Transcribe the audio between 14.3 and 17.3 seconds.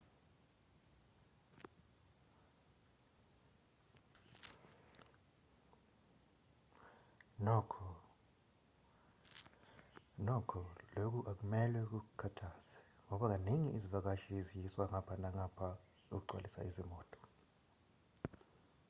ziyiswa ngapha nangapha ukugcwalisa izimoto